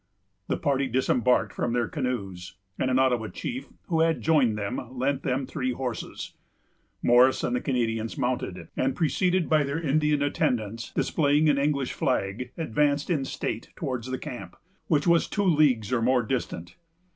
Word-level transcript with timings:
The 0.47 0.57
party 0.57 0.87
disembarked 0.87 1.53
from 1.53 1.73
their 1.73 1.87
canoes; 1.87 2.55
and 2.79 2.89
an 2.89 2.97
Ottawa 2.97 3.27
chief, 3.27 3.67
who 3.83 3.99
had 3.99 4.21
joined 4.23 4.57
them, 4.57 4.81
lent 4.97 5.21
them 5.21 5.45
three 5.45 5.73
horses. 5.73 6.33
Morris 7.03 7.43
and 7.43 7.55
the 7.55 7.61
Canadians 7.61 8.17
mounted, 8.17 8.67
and, 8.75 8.95
preceded 8.95 9.47
by 9.47 9.63
their 9.63 9.79
Indian 9.79 10.23
attendants, 10.23 10.91
displaying 10.95 11.49
an 11.49 11.59
English 11.59 11.93
flag, 11.93 12.51
advanced 12.57 13.11
in 13.11 13.25
state 13.25 13.69
towards 13.75 14.07
the 14.09 14.17
camp, 14.17 14.55
which 14.87 15.05
was 15.05 15.27
two 15.27 15.45
leagues 15.45 15.93
or 15.93 16.01
more 16.01 16.23
distant. 16.23 16.77